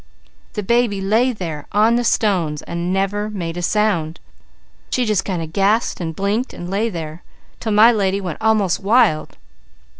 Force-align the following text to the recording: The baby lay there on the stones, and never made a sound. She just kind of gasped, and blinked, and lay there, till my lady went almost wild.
The 0.53 0.63
baby 0.63 0.99
lay 0.99 1.31
there 1.31 1.67
on 1.73 1.95
the 1.95 2.03
stones, 2.03 2.63
and 2.63 2.91
never 2.91 3.29
made 3.29 3.55
a 3.55 3.61
sound. 3.61 4.19
She 4.89 5.05
just 5.05 5.23
kind 5.23 5.43
of 5.43 5.53
gasped, 5.53 6.01
and 6.01 6.15
blinked, 6.15 6.55
and 6.55 6.67
lay 6.71 6.89
there, 6.89 7.21
till 7.59 7.73
my 7.73 7.91
lady 7.91 8.19
went 8.19 8.41
almost 8.41 8.79
wild. 8.79 9.37